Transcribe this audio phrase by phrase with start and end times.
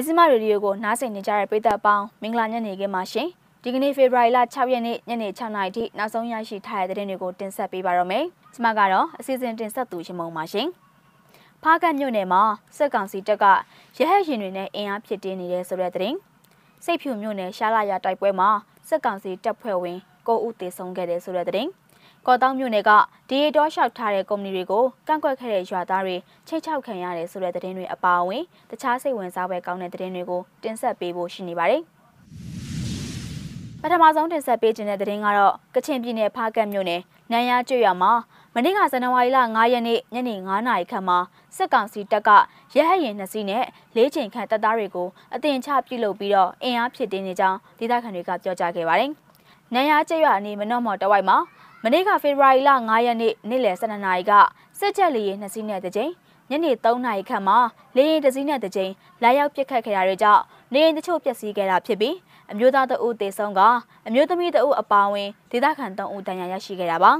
[0.00, 3.28] မြစီမရေဒီယိုကိုနားဆင်နေကြတဲ့ပရိသတ်အပေါင်းမင်္ဂလာညနေခင်းပါရှင်
[3.62, 8.24] ဒီကနေ့ဖေဖော်ဝါရီလ6ရက်နေ့ညနေ6နာရီထိနောက်ဆုံးရရှိထားတဲ့သတင်းတွေကိုတင်ဆက်ပေးပါရမယ်
[8.54, 10.68] ကျွန်မကတော့အစီအစဉ်တင်ဆက်သူရှင်မုံပါရှင်
[11.62, 12.42] ဖားကတ်မြို့နယ်မှာ
[12.76, 13.44] စက်ကောင်စီတပ်က
[13.98, 16.16] ရဟတ်ရင်တွေနဲ့အင်အားဖြစ်တင်းနေတဲ့ဆိုတဲ့သတင်း
[16.84, 18.50] စိတ်ဖြူမြို့နယ်ရှားလာရတိုက်ပွဲမှာ
[18.88, 21.70] စက်ကောင်စီတပ်ဖွဲ့ဝင်9ဦးသေဆုံးခဲ့တဲ့ဆိုတဲ့သတင်း
[22.26, 22.90] ကော်တောင်းမြို့နယ်က
[23.28, 26.16] ဒီရီတောလျှောက်ထားတဲ့ကုမ္ပဏီတွေကိုကန့်ကွက်ခဲ့တဲ့ရွာသားတွေ
[26.48, 31.82] ချိတ်ချောက်ခံရတယ်ဆိုတဲ့သတင်းတွေအပါအဝင်တခြားစိတ်ဝင်စားပွဲကောင်းတဲ့သတင်းတွေကိုတင်ဆက်ပေးဖို့ရှိနေပါတယ်။
[33.82, 38.12] ပထမဆုံးတင်ဆက်ပေးခြင်းတဲ့သတင်းကတော့ကချင်ပြည်နယ်ဖားကတ်မြို့နယ်နန်းရကျွော်မှာ
[38.54, 41.18] မနေ့ကဇန်နဝါရီလ9ရက်နေ့ညနေ9နာရီခန့်မှာ
[41.56, 42.30] စစ်ကောင်စီတပ်က
[42.74, 43.64] ရဟတ်ရင်နှစ်စီးနဲ့
[43.96, 49.10] လေးချိန်ခန့်တပ်သားတွေကိုအတင်ချပြုလုပ်ပြီးတော့အင်အားဖြစ်တင်းနေကြောင်းဒေသခံတွေကပြောကြားခဲ့ပါတယ်။
[49.74, 51.36] နန်းရကျွော်အနီးမနော့မော်တဝိုက်မှာ
[51.84, 54.32] မနေ့ကဖေဖော်ဝါရီလ9ရက်နေ့နေ့လယ်12နာရီက
[54.78, 56.12] စစ်ချက်လေယာဉ်နှစ်စီးနဲ့တစ်ကြိမ်
[56.50, 57.58] ညနေ3နာရီခန့်မှာ
[57.96, 62.14] လေယာဉ်တစ်စီးနဲ့တစ်ကြိမ်လာရောက်ပစ်ခတ်ခဲ့တာတွေကြောင့်နေအိမ်တချို့ပျက်စီးခဲ့တာဖြစ်ပြီး
[62.52, 63.60] အမျိုးသားတအုပ်တေဆုံးက
[64.06, 67.12] အမျိုးသမီးတအုပ်အပါအဝင်ဒေသခံ3ဦးတန်ရာရရှိခဲ့တာပါ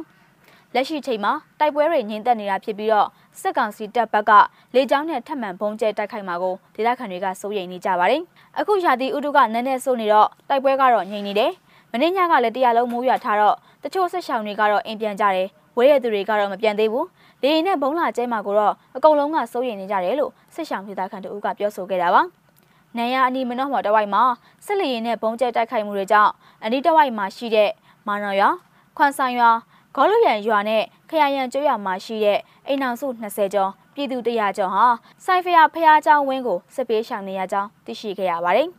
[0.74, 3.08] လက်ရှိချိန်မှာတိုက်ပွဲတွေငြိမ်သက်နေတာဖြစ်ပြီးတော့
[3.40, 4.32] စစ်ကောင်စီတပ်ဘက်က
[4.74, 8.22] လေကြောင်းနဲ့ထပ်မံဘုံကျဲတိုက်ခိုက်မှာကိုဒေသခံတွေကစိုးရိမ်နေကြပါတယ်
[8.58, 11.52] အခုရာသီဥတုကနည်းနည်းဆိုးနေတော့တိုက်ပွဲကတော့ငြိမ်နေတယ်
[11.91, 17.07] မင်းညကလည်းတရားလုံးမိုးရွာထားတော့တချို့ဆက်ရှောင်တွေကတော့အိမ်ပြန်ကြတယ်ဝဲရသူတွေကတော့မပြန်သေးဘူး
[17.41, 22.23] လေရင်နဲ့ဘုံလာကျဲမှာကိုတော့အကုန်လုံးကစိုးရိမ်နေကြတယ်လို့ဆက်ရှောင်ဒေသခံတို့ကပြောဆိုခဲ့တာပါ။
[22.97, 24.23] နိုင်ရအနီမနော့မော်တဝိုက်မှာ
[24.65, 26.31] စစ်လေရင်နဲ့ဘုံကျဲတိုက်ခိုက်မှုတွေကြောင့်
[26.63, 27.69] အနီးတဝိုက်မှာရှိတဲ့
[28.07, 28.49] မာနော်ရွာ
[28.97, 29.51] ခွန်ဆိုင်ရွာ
[29.95, 34.85] ဂေါ်လူရန်ရွာနဲ့ခရရန်ကျွော်ရွာမှာရှိတဲ့အိမ်အောင်စု20ကျော်ပြည်သူ100ကျော်ဟာ
[35.25, 38.69] စိုင်းဖျားဖျားเจ้าဝင်းကိုစစ်ပေးရှောင်နေရကြောင်းသိရှိခဲ့ရပါတယ်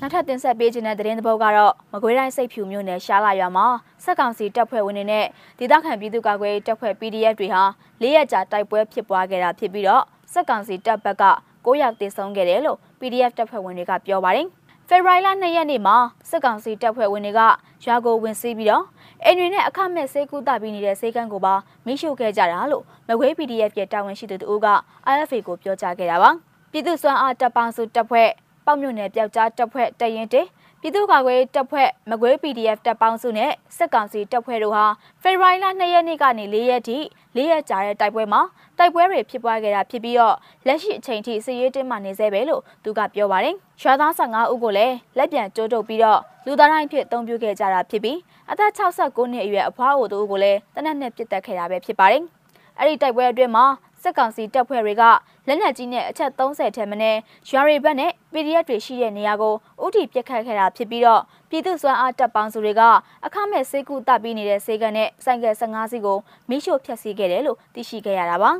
[0.00, 3.66] နောက်ထပ်တင်ဆက်ပေးခြင်းတဲ့သတင်းသဘောကတော့မကွေးတိုင်းစိတ်ဖြူမြို့နယ်ရှားလာရွာမှာ
[4.04, 5.26] စက်ကောင်စီတပ်ဖွဲ့ဝင်တွေနဲ့
[5.58, 7.62] ဒေသခံပြည်သူ့ကာကွယ်တပ်ဖွဲ့ PDF တွေဟာ
[8.02, 11.24] ၄ရက်ကြာတိုက်ပွဲဖြစ်ပွားခဲ့တာဖြစ်ပြီးတော့စက်ကောင်စီတပ်ဘက်က
[11.64, 14.46] 9ယောက်သေဆုံးခဲ့တယ်လို့ PDF တပ်ဖွဲ့ဝင်တွေကပြောပါတယ်။
[14.88, 15.96] ဖေဖော်ဝါရီလ2ရက်နေ့မှာ
[16.30, 17.40] စစ်ကောင်စီတပ်ဖွဲ့ဝင်တွေက
[17.84, 18.84] ရွာကိုဝင်စီးပြီးတော့
[19.24, 21.54] အိမ်တွေနဲ့အခမဲ့စေကူတာပြီးနေတဲ့စေကန်းကိုပါ
[21.86, 24.68] မိရှုခဲ့ကြတာလို့မကွေး PDF ရဲ့တာဝန်ရှိသူတို့က
[25.16, 26.30] RFA ကိုပြောကြားခဲ့တာပါ။
[26.70, 28.30] ပြည်သူ့စွမ်းအားတပ်ပေါင်းစုတပ်ဖွဲ့
[28.68, 30.42] ပေါ့မြို့နယ်ပျောက်ကြားတပ်ဖွဲ့တရင်တေ
[30.80, 34.84] ပြည်သူ့ကာကွယ်တပ်ဖွဲ့မကွေး PDF တပ်ပေါင်းစုနဲ့စစ်ကောင်စီတပ်ဖွဲ့တို့ဟာ
[35.22, 36.98] ဖေဖော်ဝါရီလ2ရက်နေ့ကနေ4ရက်ထိ
[37.34, 38.40] 4ရက်ကြာတဲ့တိုက်ပွဲမှာ
[38.78, 40.36] တိုက်ပွဲတွေဖြစ်ပွားခဲ့တာဖြစ်ပြီးတော့
[40.66, 48.18] လက်ရှိအချိန်ထိစစ်ရေးတင်းမာနေသေးပဲလို့သူကပြောပါတယ်။ရွာသား15ဦးကိုလည်းလက်ပြန်ကျိုးတုပ်ပြီးတော့လူသားတိုင်းဖြစ်အုံပြုခဲ့ကြတာဖြစ်ပြီး
[48.50, 52.22] အသက်69နှစ်အရွယ်အဖွားအိုတို့ကိုလည်းတနက်နဲ့ပြစ်တက်ခဲ့တာပဲဖြစ်ပါတယ်။
[52.78, 53.64] အဲ့ဒီတိုက်ပွဲအတွင်းမှာ
[54.08, 55.02] စစ်ကောင်စီတပ်ဖွဲ့တွေက
[55.48, 59.54] လက်နက်ကြီးနဲ့အချက်30ထက်မနည်းရွာတွေဘက်နဲ့ PDF တွေရှိတဲ့နေရာကို
[59.84, 62.82] ဥတီပြစ်ခတ်ခဲ့တာဖြစ်ပြီးတော့ပြည်သူ့စွမ်းအားတပ်ပေါင်းစုတွေက
[63.26, 66.18] အခမဲ့စေကူတပ်ပြီးနေတဲ့စေကန်နဲ့ဆိုင်ကယ်15စီးကို
[66.48, 68.50] မိရှို့ဖျက်ဆီးခဲ့တယ်လို့သိရှိခဲ့ရတာပါ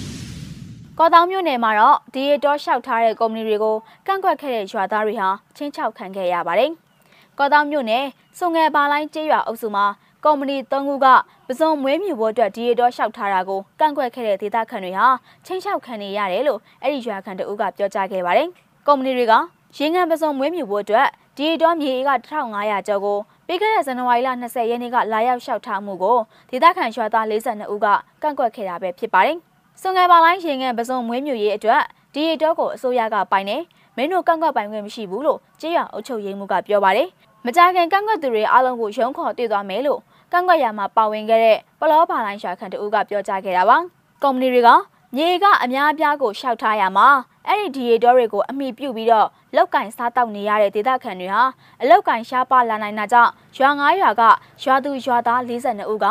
[0.98, 3.76] ။ကော်တောင်မြို့နယ်မှာတော့ဒီရီတော့လျှောက်ထားတဲ့ကုမ္ပဏီတွေကို
[4.06, 6.70] ကန့်ကွက်ခဲ့တဲ့ရွာသားတွေဟာချင်းချောက်ခံခဲ့ရပါတယ်။
[7.38, 8.04] ကော်တောင်မြို့နယ်
[8.38, 9.86] စုံငယ်ပါလိုင်းကျေးရွာအုပ်စုမှာ
[10.24, 11.06] ကုမ္ပဏီ၃ခုက
[11.48, 15.06] ပစုံမွေးမြူဖို့အတွက်ဒီရီတော့လျှောက်ထားတာကိုကန့်ကွက်ခဲ့တဲ့ဒေသခံတွေဟာ
[15.44, 18.48] ချင်းချောက်ခံနေရတယ်လို့အဲ့ဒီရွာခံတအုပ်ကပြောကြားခဲ့ပါတယ်။
[18.86, 19.34] ကုမ္ပဏီတွေက
[19.76, 26.18] ရေငန်ပစုံမွေးမြူဖို့အတွက်ဒီရီတော့မြေက1500ကျော်ကိုပြီးခဲ့တဲ့ဇန်နဝါရီလ20ရက်နေ့ကလာရောက်လျှောက်ထားမှုကို
[26.50, 27.86] ဒေသခံရွာသား42ဦးက
[28.22, 29.36] ကန့်ကွက်ခဲ့တာပဲဖြစ်ပါတယ်။
[29.82, 31.82] စုံငယ်ပါလိုင်းရေငန်ပစုံမွေးမြူရေးအတွက်
[32.14, 33.56] ဒီရီတော့ကိုအစိုးရကပိုင်နေ
[33.96, 37.08] မင်းတို့ကန့်ကွက်ပိုင်ခွင့်မရှိဘူးလို့ကြေးရအုပ်ချုပ်ရေးမှုကပြောပါတယ်။
[37.46, 40.00] မကြခင်ကန့်ကွက်သူတွေအားလုံးကိုရုံးခေါ်တည်သွားမယ်လို့
[40.32, 43.76] ကန့်ကွက်ရမှာပါဝင်ခဲ့တဲ့ပလောဘာလိုင်းရွာခံတူကပြောကြားခဲ့တာပါ။
[44.22, 44.70] ကုမ္ပဏီတွေက
[45.16, 47.08] မြေကအများအပြားကိုရှောက်ထားရမှာ
[47.48, 51.42] အဲ့ဒီဒီရီတော်တွေကိုအမိပြုတ်ပြီးတော့လောက်ကင်စားတောက်နေရတဲ့ဒေသခံတွေဟာ
[51.82, 54.22] အလောက်ကင်ရှားပါလာနိုင်တာကြောင့်ရွာ9ရွာက
[54.62, 56.06] ရွာသူရွာသား42ဦးက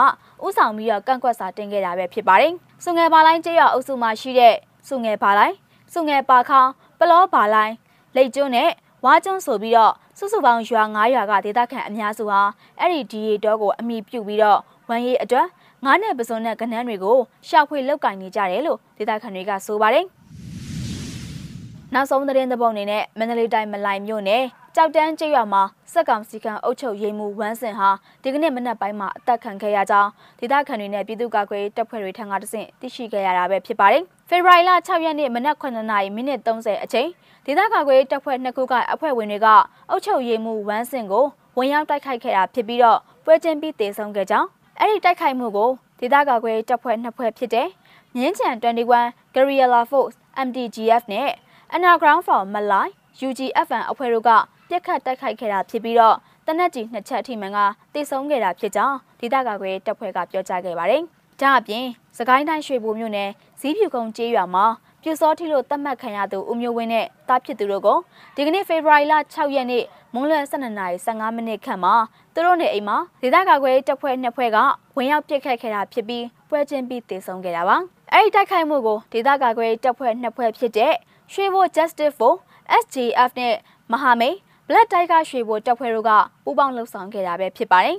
[0.46, 2.54] ဥဆောင်ပြီးတော့ကန့်ကွက်စာတင်ခဲ့တာပဲဖြစ်ပါတယ်။
[2.84, 4.56] စုငယ်ပါလိုင်းကျေးရွာအုပ်စုမှာရှိတဲ့
[4.88, 5.56] စုငယ်ပါလိုင်း
[5.94, 7.76] စုငယ်ပါခေါင်ပလောပါလိုင်း
[8.16, 8.70] လိတ်ကျွန်းနဲ့
[9.06, 12.42] ဝါကျွန်းဆိုပြီးတော့စုစုပေါင်းရွာ9ရွာကဒေသခံအများစုဟာ
[12.80, 14.60] အဲ့ဒီဒီရီတော့ကိုအမိပြုတ်ပြီးတော့
[14.90, 15.48] ဝမ်းရေးအတွက်
[15.86, 17.18] ငါးနယ်ပစုံနဲ့ကနန်းတွေကို
[17.48, 20.06] ရှောက်ဖွေလောက်ကင်နေကြတယ်လို့ဒေသခံတွေကဆိုပါတယ်။
[21.94, 24.44] နောက်ဆုံးသတင်းသဘောအနေနဲ့မန္တလေးတိုင်းမလိုင်မြို့နယ်
[24.80, 27.90] ကြောက်တန်းကျေးရွာမှာစက်ကောင်စီကံအုပ်ချုပ်ရေးမှူးဝမ်းစင်ဟာ
[28.24, 30.10] ဒီကနေ့မနက်ပိုင်းမှာအသက်ခံခဲ့ရကြောင်း
[30.40, 37.10] ဒေသခံတွေနဲ့ပြည်သူ့ကာကွယ်တပ်ဖွဲ့တွေထံကတဆင့်သိရှိခဲ့ရတာပဲဖြစ်ပါတယ်။ဖေဖော်ဝါရီလ6ရက်နေ့မနက်9:00နာရီမိနစ်30အချိန်
[37.46, 39.48] ဒေသကာကွယ်တပ်ဖွဲ့နှစ်ခုကအဖွဲ့ဝင်တွေက
[39.90, 41.26] အုပ်ချုပ်ရေးမှူးဝမ်းစင်ကို
[41.58, 44.48] ဝင်ရောက်တိုက်ခိုက်ခဲ့တာဖြစ်ပြီးတော့ပွဲချင်းပြီးတေဆုံးခဲ့ကြောင်း
[44.80, 45.70] အဲ့ဒီတိုက်ခိုက်မှုကို
[46.00, 47.68] ဒေသကာကွယ်တပ်ဖွဲ့နှစ်ဖွဲ့ဖြစ်တဲ့
[48.16, 50.16] မြင်းချံ21 Guerrilla Force
[50.46, 51.30] MDGF နဲ့
[51.76, 52.88] Underground for Malai
[53.28, 54.32] UGFN အဖွဲ့တို့က
[54.70, 56.16] ပြစ်ခတ်တိုက်ခိုက်ခဲ့တာဖြစ်ပြီးတော့
[56.48, 57.60] တနက်ကြီးနှစ်ချက်အထိမှန်က
[57.94, 61.02] တေဆုံးခဲ့တာဖြစ်ကြောင်းဒေသကာကွယ်တပ်ဖွဲ့ကပြောကြားခဲ့ပါတယ်။
[61.42, 61.86] ဒါအပြင်
[62.18, 63.30] စကိုင်းတိုင်းရွှေဘိုမြို့နယ်
[63.60, 64.66] ဇီးဖြူကုန်းကျေးရွာမှာ
[65.02, 67.98] ပြူစောထီလို့တတ်မှတ်ခံရသူဦးမျိုးဝင်းနဲ့တားဖြစ်သူတို့ကို
[68.36, 69.84] ဒီကနေ့ဖေဖော်ဝါရီလ6ရက်နေ့
[70.14, 71.94] မွန်းလွယ်12:15မိနစ်ခန့်မှာ
[72.34, 74.58] သူတို့နေအိမ်မှာဒေသကာကွယ်တပ်ဖွဲ့နှစ်ဖွဲ့က
[74.98, 77.78] ဝင်ရောက်ပစ်ခတ်ခဲ့တာဖြစ်ပြီးပွဲချင်းပြီးတည်ဆုံခဲ့တာပါ
[78.14, 80.94] အဲ့ဒီတိုက်ခိုက်မှုကိုဒေသကာကွယ်တပ်ဖွဲ့နှစ်ဖွဲ့ဖြစ်တဲ့
[81.34, 82.34] ရွှေဘို Justice for
[82.82, 83.56] SGF နဲ့
[83.92, 84.38] မဟာမိတ်
[84.70, 86.12] Black Tiger ရွှေဘိုတပ်ဖွဲ့တို့က
[86.44, 87.98] ပူးပေါင်းလှုပ်ဆောင်ခဲ့တာပဲဖြစ်ပါတယ်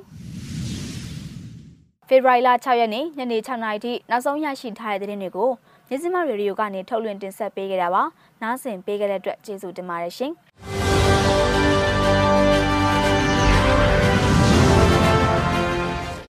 [2.09, 5.51] ဖေဖော်ဝါရီလ6ရက်နေ့ညနေ6နာရီထိနောက်ဆုံးရရှိထားတဲ့သတင်းတွေကို
[5.89, 8.03] မြစည်းမရေဒီယိုကနေထုတ်လွှင့်တင်ဆက်ပေးခဲ့တာပါ။
[8.43, 10.33] နားဆင်ပေးခဲ့တဲ့အတွက်ကျေးဇူးတင်ပါတယ်ရှင်။